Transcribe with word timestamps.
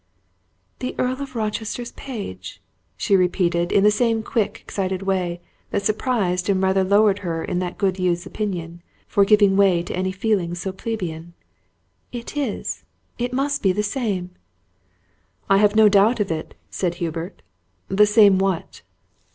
"The 0.79 0.95
Earl 0.97 1.21
of 1.21 1.35
Rochester's 1.35 1.91
page!" 1.91 2.59
she 2.97 3.15
repeated, 3.15 3.71
in 3.71 3.83
the 3.83 3.91
same 3.91 4.23
quick, 4.23 4.59
excited 4.59 5.03
way, 5.03 5.41
that 5.69 5.83
surprised 5.85 6.49
and 6.49 6.59
rather 6.59 6.83
lowered 6.83 7.19
her 7.19 7.43
in 7.45 7.59
that 7.59 7.77
good 7.77 7.99
youth's 7.99 8.25
opinion, 8.25 8.81
for 9.05 9.23
giving 9.25 9.55
way 9.55 9.83
to 9.83 9.95
any 9.95 10.11
feelings 10.11 10.59
so 10.59 10.71
plebeian. 10.71 11.33
"It 12.11 12.35
is 12.35 12.83
it 13.19 13.31
must 13.31 13.61
be 13.61 13.71
the 13.73 13.83
same!" 13.83 14.31
"I 15.47 15.57
have 15.57 15.75
no 15.75 15.87
doubt 15.87 16.19
of 16.19 16.31
it," 16.31 16.55
said 16.71 16.95
Hubert. 16.95 17.43
"The 17.87 18.07
same 18.07 18.39
what?" 18.39 18.81